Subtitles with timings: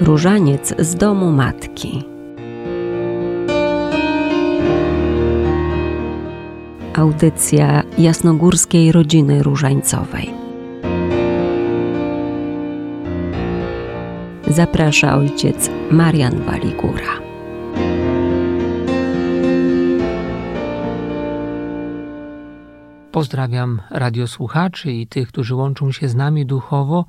[0.00, 2.04] Różaniec z domu matki.
[6.94, 10.30] Audycja jasnogórskiej rodziny różańcowej.
[14.46, 17.20] Zaprasza ojciec Marian Waligura.
[23.12, 27.04] Pozdrawiam radiosłuchaczy i tych, którzy łączą się z nami duchowo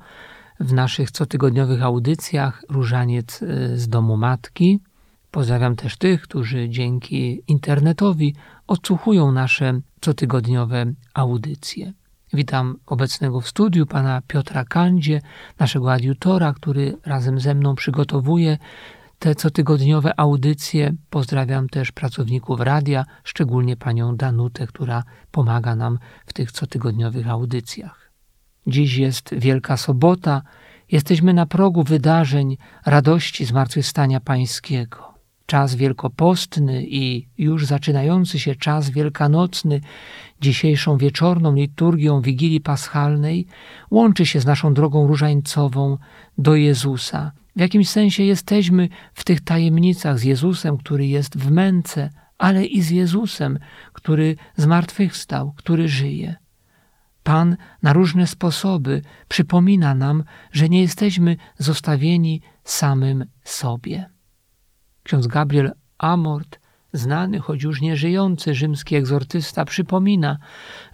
[0.62, 4.80] w naszych cotygodniowych audycjach Różaniec y, z domu matki.
[5.30, 8.34] Pozdrawiam też tych, którzy dzięki internetowi
[8.66, 11.92] odsłuchują nasze cotygodniowe audycje.
[12.32, 15.20] Witam obecnego w studiu pana Piotra Kandzie,
[15.58, 18.58] naszego adiutora, który razem ze mną przygotowuje
[19.18, 20.92] te cotygodniowe audycje.
[21.10, 28.01] Pozdrawiam też pracowników radia, szczególnie panią Danutę, która pomaga nam w tych cotygodniowych audycjach.
[28.66, 30.42] Dziś jest Wielka Sobota,
[30.92, 35.12] jesteśmy na progu wydarzeń radości Zmartwychwstania Pańskiego.
[35.46, 39.80] Czas wielkopostny i już zaczynający się czas wielkanocny,
[40.40, 43.46] dzisiejszą wieczorną liturgią Wigilii Paschalnej,
[43.90, 45.98] łączy się z naszą drogą różańcową
[46.38, 47.32] do Jezusa.
[47.56, 52.82] W jakimś sensie jesteśmy w tych tajemnicach z Jezusem, który jest w męce, ale i
[52.82, 53.58] z Jezusem,
[53.92, 56.41] który zmartwychwstał, który żyje.
[57.22, 64.10] Pan na różne sposoby przypomina nam, że nie jesteśmy zostawieni samym sobie.
[65.02, 66.60] Ksiądz Gabriel Amort,
[66.92, 70.38] znany, choć już nie żyjący rzymski egzortysta, przypomina,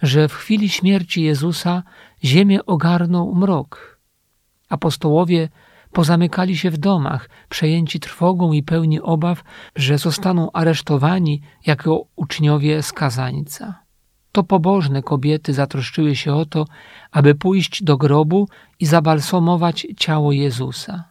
[0.01, 1.83] że w chwili śmierci Jezusa
[2.23, 3.99] ziemię ogarnął mrok.
[4.69, 5.49] Apostołowie
[5.91, 9.43] pozamykali się w domach, przejęci trwogą i pełni obaw,
[9.75, 13.88] że zostaną aresztowani jako uczniowie skazańca
[14.31, 16.65] to pobożne kobiety zatroszczyły się o to,
[17.11, 18.47] aby pójść do grobu
[18.79, 21.03] i zabalsomować ciało Jezusa.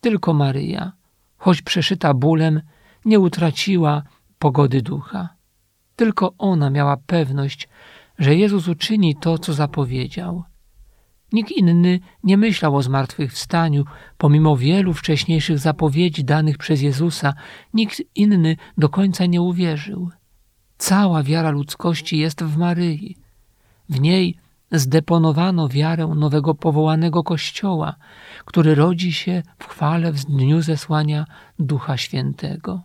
[0.00, 0.92] Tylko Maryja,
[1.36, 2.60] choć przeszyta bólem,
[3.04, 4.02] nie utraciła
[4.38, 5.28] pogody ducha.
[5.96, 7.68] Tylko ona miała pewność,
[8.18, 10.44] że Jezus uczyni to, co zapowiedział.
[11.32, 13.84] Nikt inny nie myślał o zmartwychwstaniu,
[14.18, 17.34] pomimo wielu wcześniejszych zapowiedzi danych przez Jezusa,
[17.74, 20.10] nikt inny do końca nie uwierzył.
[20.78, 23.16] Cała wiara ludzkości jest w Maryi.
[23.88, 24.38] W niej
[24.72, 27.96] zdeponowano wiarę nowego powołanego Kościoła,
[28.44, 31.26] który rodzi się w chwale w dniu zesłania
[31.58, 32.82] Ducha Świętego.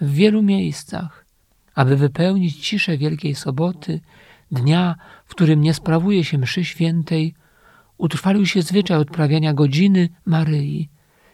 [0.00, 1.24] W wielu miejscach,
[1.74, 4.00] aby wypełnić ciszę Wielkiej Soboty,
[4.50, 4.94] dnia,
[5.26, 7.34] w którym nie sprawuje się mszy świętej,
[7.98, 10.88] utrwalił się zwyczaj odprawiania godziny Maryi,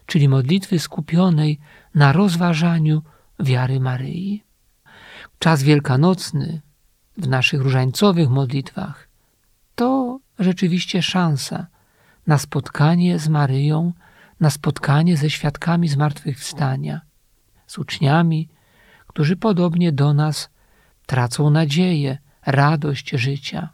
[0.06, 1.59] czyli modlitwy skupionej
[1.94, 3.03] na rozważaniu
[3.41, 4.43] wiary Maryi.
[5.42, 6.60] Czas wielkanocny
[7.16, 9.08] w naszych różańcowych modlitwach
[9.75, 11.66] to rzeczywiście szansa
[12.26, 13.92] na spotkanie z Maryją,
[14.41, 17.00] na spotkanie ze świadkami zmartwychwstania,
[17.66, 18.48] z uczniami,
[19.06, 20.50] którzy podobnie do nas
[21.06, 23.69] tracą nadzieję, radość życia.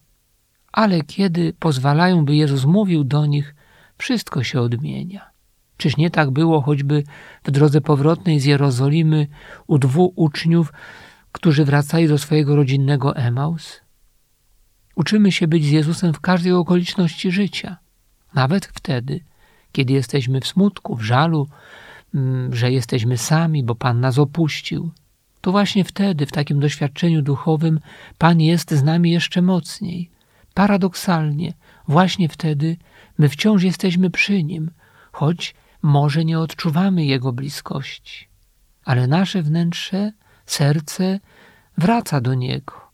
[0.73, 3.55] Ale kiedy pozwalają, by Jezus mówił do nich,
[3.99, 5.31] wszystko się odmienia.
[5.77, 7.05] Czyż nie tak było choćby
[7.45, 9.27] w drodze powrotnej z Jerozolimy
[9.67, 10.73] u dwóch uczniów,
[11.33, 13.81] którzy wracali do swojego rodzinnego Emaus?
[14.97, 17.77] Uczymy się być z Jezusem w każdej okoliczności życia,
[18.35, 19.21] nawet wtedy,
[19.73, 21.49] kiedy jesteśmy w smutku, w żalu,
[22.15, 24.91] mm, że jesteśmy sami, bo Pan nas opuścił.
[25.41, 27.81] To właśnie wtedy, w takim doświadczeniu duchowym,
[28.19, 30.11] Pan jest z nami jeszcze mocniej.
[30.55, 31.53] Paradoksalnie,
[31.89, 32.77] właśnie wtedy
[33.19, 34.71] my wciąż jesteśmy przy Nim,
[35.13, 38.29] choć może nie odczuwamy Jego bliskości.
[38.85, 40.13] Ale nasze wnętrze
[40.53, 41.21] serce
[41.79, 42.89] wraca do Niego.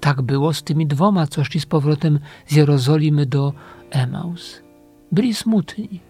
[0.00, 3.52] Tak było z tymi dwoma, co szli z powrotem z Jerozolimy do
[3.90, 4.62] Emaus.
[5.12, 6.00] Byli smutni,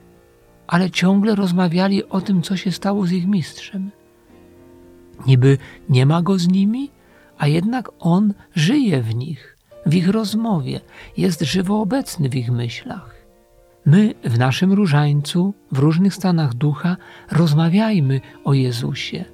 [0.67, 3.91] ale ciągle rozmawiali o tym, co się stało z ich mistrzem.
[5.27, 5.59] Niby
[5.89, 6.91] nie ma go z nimi,
[7.43, 10.81] a jednak On żyje w nich, w ich rozmowie,
[11.17, 13.15] jest żywo obecny w ich myślach.
[13.87, 16.97] My w naszym różańcu, w różnych stanach ducha,
[17.31, 19.25] rozmawiajmy o Jezusie,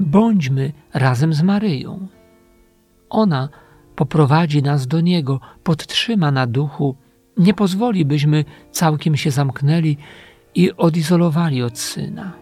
[0.00, 2.08] bądźmy razem z Maryją.
[3.10, 3.48] Ona
[3.96, 6.96] poprowadzi nas do Niego, podtrzyma na duchu,
[7.36, 9.96] nie pozwoli, byśmy całkiem się zamknęli
[10.54, 12.32] i odizolowali od Syna.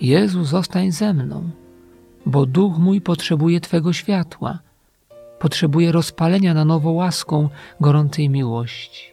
[0.00, 1.50] Jezu, zostań ze mną
[2.26, 4.58] bo duch mój potrzebuje Twego światła,
[5.38, 7.48] potrzebuje rozpalenia na nowo łaską
[7.80, 9.12] gorącej miłości.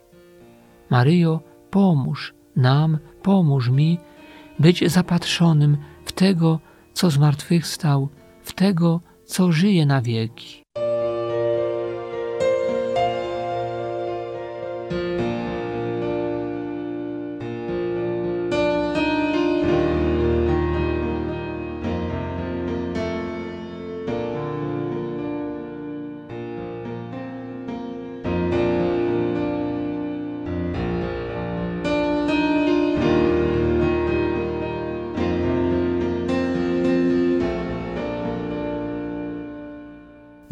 [0.89, 1.39] Maryjo,
[1.71, 3.99] pomóż nam, pomóż mi,
[4.59, 6.59] być zapatrzonym w tego,
[6.93, 8.09] co zmartwychwstał,
[8.43, 10.64] w tego, co żyje na wieki.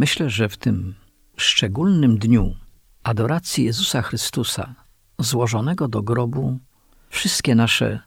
[0.04, 0.96] Myślę, że w tym
[1.38, 2.56] szczególnym dniu
[3.04, 4.76] adoracji Jezusa Chrystusa,
[5.20, 6.60] złożonego do grobu,
[7.10, 8.00] wszystkie nasze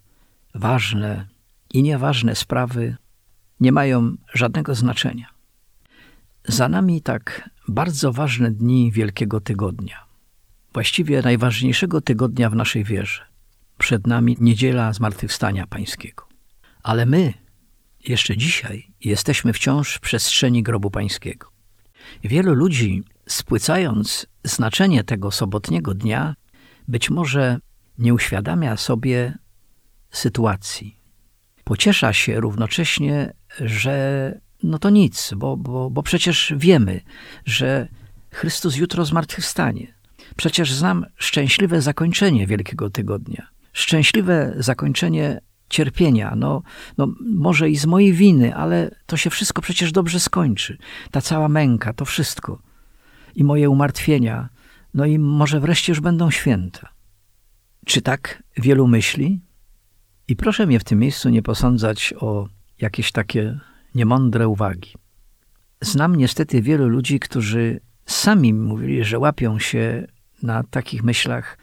[0.54, 1.26] ważne
[1.70, 2.96] i nieważne sprawy
[3.60, 5.26] nie mają żadnego znaczenia.
[6.44, 10.04] Za nami tak bardzo ważne dni Wielkiego Tygodnia,
[10.72, 13.22] właściwie najważniejszego tygodnia w naszej wierze.
[13.78, 16.28] Przed nami niedziela Zmartwychwstania Pańskiego.
[16.82, 17.34] Ale my,
[18.08, 21.55] jeszcze dzisiaj, jesteśmy wciąż w przestrzeni grobu Pańskiego.
[22.24, 26.34] Wielu ludzi, spłycając znaczenie tego sobotniego dnia,
[26.88, 27.58] być może
[27.98, 29.38] nie uświadamia sobie
[30.10, 30.96] sytuacji.
[31.64, 37.00] Pociesza się równocześnie, że no to nic, bo, bo, bo przecież wiemy,
[37.44, 37.88] że
[38.30, 39.94] Chrystus jutro zmartwychwstanie.
[40.36, 43.48] Przecież znam szczęśliwe zakończenie Wielkiego Tygodnia.
[43.72, 46.62] Szczęśliwe zakończenie cierpienia, no,
[46.98, 50.78] no może i z mojej winy, ale to się wszystko przecież dobrze skończy.
[51.10, 52.62] Ta cała męka, to wszystko.
[53.34, 54.48] I moje umartwienia,
[54.94, 56.88] no i może wreszcie już będą święta.
[57.86, 59.40] Czy tak wielu myśli?
[60.28, 62.48] I proszę mnie w tym miejscu nie posądzać o
[62.80, 63.60] jakieś takie
[63.94, 64.94] niemądre uwagi.
[65.80, 70.06] Znam niestety wielu ludzi, którzy sami mówili, że łapią się
[70.42, 71.58] na takich myślach,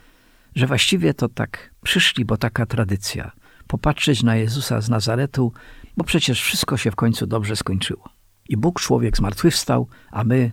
[0.55, 3.31] że właściwie to tak przyszli, bo taka tradycja–
[3.73, 5.53] popatrzeć na Jezusa z Nazaretu,
[5.97, 8.09] bo przecież wszystko się w końcu dobrze skończyło.
[8.49, 10.51] I Bóg człowiek zmartwychwstał, a my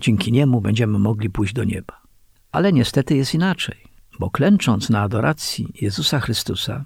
[0.00, 2.00] dzięki niemu będziemy mogli pójść do nieba.
[2.52, 3.76] Ale niestety jest inaczej,
[4.18, 6.84] bo klęcząc na adoracji Jezusa Chrystusa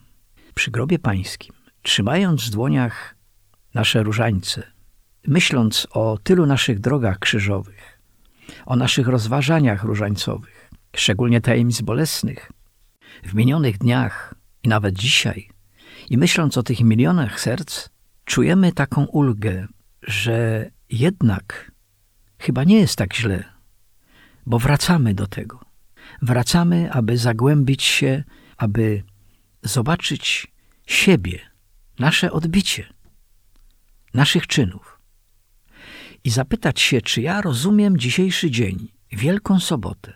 [0.55, 3.17] przy grobie pańskim, trzymając w dłoniach
[3.75, 4.63] nasze różańce,
[5.27, 7.99] myśląc o tylu naszych drogach krzyżowych,
[8.67, 12.53] o naszych rozważaniach różańcowych, szczególnie tajemnic bolesnych,
[13.25, 15.58] w minionych dniach i nawet dzisiaj,
[16.11, 17.89] i myśląc o tych milionach serc,
[18.25, 19.67] czujemy taką ulgę,
[20.03, 21.73] że jednak
[22.39, 23.45] chyba nie jest tak źle,
[24.47, 25.61] bo wracamy do tego.
[26.23, 28.25] Wracamy, aby zagłębić się,
[28.57, 29.03] aby
[29.63, 30.53] zobaczyć
[30.87, 31.41] siebie,
[31.99, 32.87] nasze odbicie,
[34.15, 35.01] naszych czynów.
[36.25, 40.13] I zapytać się, czy ja rozumiem dzisiejszy dzień, Wielką Sobotę,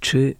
[0.00, 0.34] czy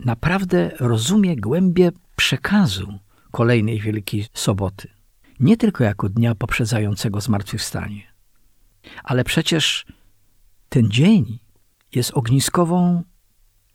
[0.00, 2.98] naprawdę rozumie głębie przekazu
[3.30, 4.88] kolejnej Wielkiej Soboty.
[5.40, 8.02] Nie tylko jako dnia poprzedzającego zmartwychwstanie,
[9.04, 9.86] ale przecież
[10.68, 11.38] ten dzień
[11.94, 13.02] jest ogniskową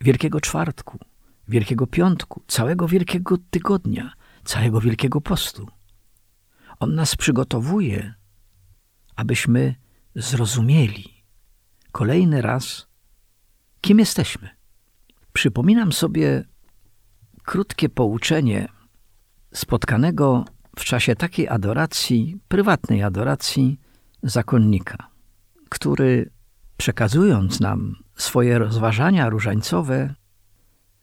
[0.02, 1.00] Wielkiego Czwartku,
[1.48, 4.14] Wielkiego Piątku, całego Wielkiego Tygodnia,
[4.44, 5.68] całego Wielkiego Postu.
[6.80, 8.14] On nas przygotowuje,
[9.16, 9.76] abyśmy
[10.16, 11.24] zrozumieli
[11.92, 12.88] kolejny raz,
[13.82, 14.50] kim jesteśmy.
[15.34, 16.44] Przypominam sobie
[17.44, 18.68] krótkie pouczenie
[19.54, 20.46] spotkanego
[20.80, 23.80] w czasie takiej adoracji, prywatnej adoracji
[24.24, 25.08] zakonnika,
[25.70, 26.30] który
[26.78, 30.16] przekazując nam swoje rozważania różańcowe,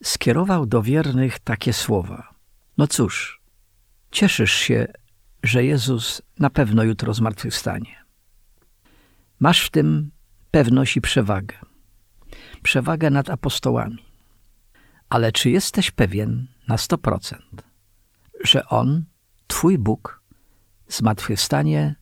[0.03, 2.33] skierował do wiernych takie słowa.
[2.77, 3.41] No cóż,
[4.11, 4.87] cieszysz się,
[5.43, 7.95] że Jezus na pewno jutro zmartwychwstanie.
[9.39, 10.11] Masz w tym
[10.51, 11.55] pewność i przewagę.
[12.63, 14.05] Przewagę nad apostołami.
[15.09, 17.35] Ale czy jesteś pewien na 100%,
[18.43, 19.05] że On,
[19.47, 20.21] Twój Bóg,
[20.87, 21.95] zmartwychwstanie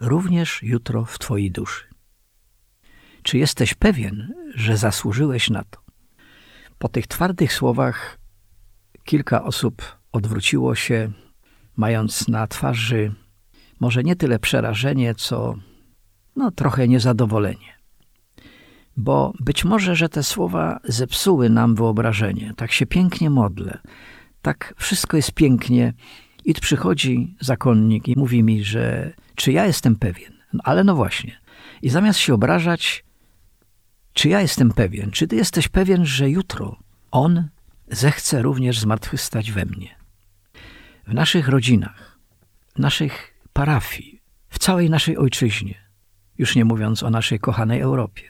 [0.00, 1.84] również jutro w Twojej duszy?
[3.22, 5.80] Czy jesteś pewien, że zasłużyłeś na to?
[6.78, 8.18] Po tych twardych słowach
[9.04, 9.82] kilka osób
[10.12, 11.12] odwróciło się,
[11.76, 13.14] mając na twarzy
[13.80, 15.54] może nie tyle przerażenie, co
[16.36, 17.80] no, trochę niezadowolenie
[19.00, 22.52] bo być może, że te słowa zepsuły nam wyobrażenie.
[22.56, 23.78] Tak się pięknie modlę,
[24.42, 25.92] tak wszystko jest pięknie.
[26.44, 30.32] I przychodzi zakonnik i mówi mi, że czy ja jestem pewien?
[30.52, 31.40] No, ale no właśnie.
[31.82, 33.04] I zamiast się obrażać,
[34.12, 36.76] czy ja jestem pewien, czy ty jesteś pewien, że jutro
[37.10, 37.48] on
[37.88, 39.96] zechce również zmartwychwstać we mnie?
[41.06, 42.18] W naszych rodzinach,
[42.74, 45.74] w naszych parafii, w całej naszej ojczyźnie,
[46.38, 48.22] już nie mówiąc o naszej kochanej Europie.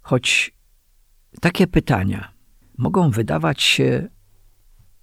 [0.00, 0.54] Choć
[1.40, 2.32] takie pytania
[2.78, 4.08] mogą wydawać się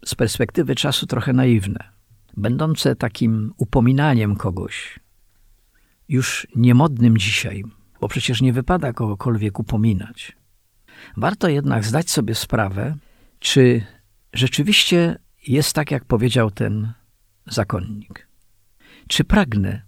[0.06, 1.90] z perspektywy czasu trochę naiwne,
[2.38, 5.00] będące takim upominaniem kogoś,
[6.10, 7.64] już niemodnym dzisiaj,
[8.02, 10.38] bo przecież nie wypada kogokolwiek upominać.
[11.18, 12.96] Warto jednak zdać sobie sprawę,
[13.40, 13.86] czy
[14.34, 16.94] rzeczywiście jest tak, jak powiedział ten
[17.46, 18.28] zakonnik.
[19.08, 19.82] Czy pragnę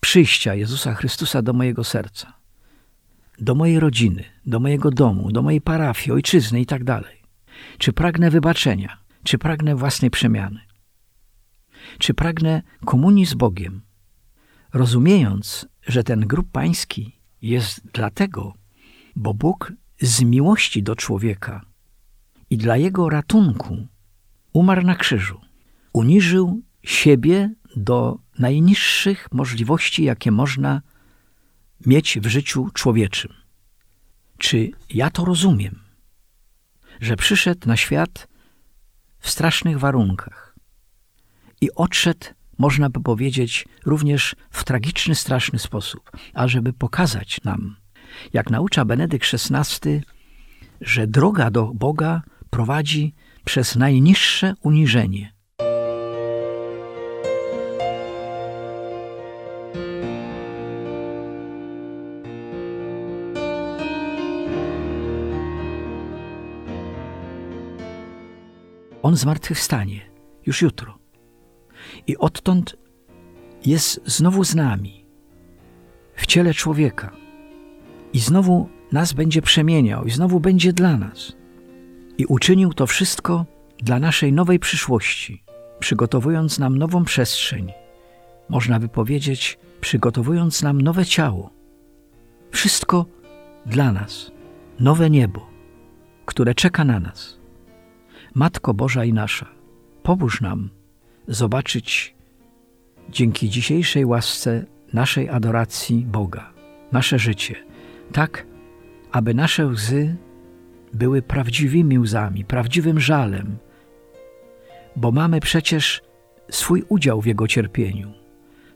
[0.00, 2.32] przyjścia Jezusa Chrystusa do mojego serca,
[3.38, 6.82] do mojej rodziny, do mojego domu, do mojej parafii, ojczyzny i tak?
[7.78, 9.07] Czy pragnę wybaczenia?
[9.22, 10.60] Czy pragnę własnej przemiany?
[11.98, 13.82] Czy pragnę komunii z Bogiem,
[14.72, 18.54] rozumiejąc, że ten grób pański jest dlatego,
[19.16, 21.64] bo Bóg z miłości do człowieka
[22.50, 23.86] i dla jego ratunku
[24.52, 25.40] umarł na krzyżu.
[25.92, 30.82] Uniżył siebie do najniższych możliwości, jakie można
[31.86, 33.32] mieć w życiu człowieczym.
[34.38, 35.80] Czy ja to rozumiem?
[37.00, 38.28] Że przyszedł na świat
[39.18, 40.54] w strasznych warunkach
[41.60, 42.26] i odszedł,
[42.58, 47.76] można by powiedzieć, również w tragiczny, straszny sposób, ażeby pokazać nam,
[48.32, 50.00] jak naucza Benedykt XVI,
[50.80, 55.37] że droga do Boga prowadzi przez najniższe uniżenie.
[69.08, 70.00] On zmartwychwstanie
[70.46, 70.98] już jutro.
[72.06, 72.76] I odtąd
[73.66, 75.04] jest znowu z nami,
[76.14, 77.12] w ciele człowieka.
[78.12, 81.32] I znowu nas będzie przemieniał, i znowu będzie dla nas.
[82.18, 83.46] I uczynił to wszystko
[83.78, 85.42] dla naszej nowej przyszłości,
[85.78, 87.72] przygotowując nam nową przestrzeń,
[88.48, 91.50] można by powiedzieć, przygotowując nam nowe ciało.
[92.50, 93.06] Wszystko
[93.66, 94.32] dla nas,
[94.80, 95.46] nowe niebo,
[96.26, 97.37] które czeka na nas.
[98.38, 99.46] Matko Boża i nasza,
[100.02, 100.70] pomóż nam
[101.28, 102.14] zobaczyć
[103.10, 106.52] dzięki dzisiejszej łasce naszej adoracji Boga,
[106.92, 107.54] nasze życie,
[108.12, 108.46] tak,
[109.12, 110.16] aby nasze łzy
[110.94, 113.56] były prawdziwymi łzami, prawdziwym żalem,
[114.96, 116.02] bo mamy przecież
[116.50, 118.12] swój udział w Jego cierpieniu.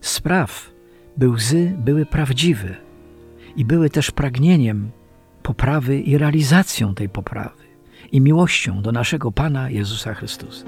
[0.00, 0.70] Spraw,
[1.16, 2.76] by łzy były prawdziwe
[3.56, 4.90] i były też pragnieniem
[5.42, 7.61] poprawy i realizacją tej poprawy
[8.12, 10.66] i miłością do naszego Pana Jezusa Chrystusa.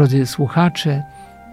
[0.00, 1.02] Drodzy słuchacze,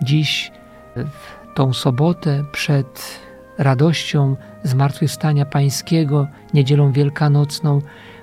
[0.01, 0.51] dziś
[0.96, 3.20] w tą sobotę przed
[3.58, 7.82] radością Zmartwychwstania Pańskiego, niedzielą wielkanocną,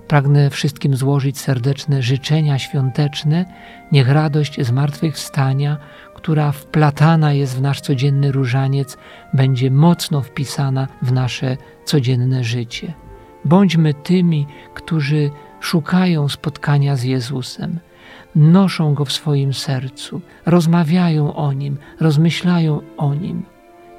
[0.09, 3.45] pragnę wszystkim złożyć serdeczne życzenia świąteczne.
[3.93, 5.76] Niech radość Zmartwychwstania,
[6.14, 8.97] która wplatana jest w nasz codzienny różaniec,
[9.35, 12.95] będzie mocno wpisana w nasze codzienne życie.
[13.45, 17.78] Bądźmy tymi, którzy szukają spotkania z Jezusem
[18.37, 23.43] noszą go w swoim sercu, rozmawiają o nim, rozmyślają o nim.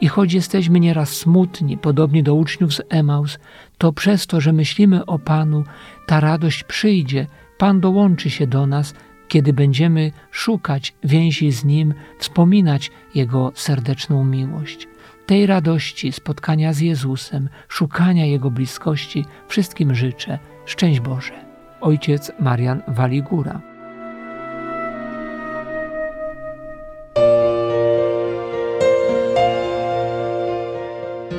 [0.02, 3.40] I choć jesteśmy nieraz smutni, podobnie do uczniów z Emaus,
[3.78, 5.64] to przez to, że myślimy o Panu,
[6.08, 7.28] ta radość przyjdzie,
[7.58, 8.94] Pan dołączy się do nas,
[9.28, 14.88] kiedy będziemy szukać więzi z Nim, wspominać Jego serdeczną miłość.
[15.26, 20.40] Tej radości, spotkania z Jezusem, szukania Jego bliskości, wszystkim życzę.
[20.66, 21.46] Szczęść Boże.
[21.82, 23.75] ojciec Marian Waligura.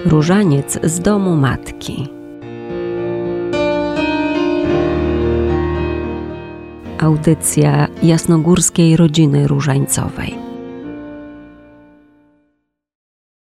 [0.07, 2.09] Różaniec z domu matki.
[6.99, 10.46] Audycja jasnogórskiej rodziny różańcowej.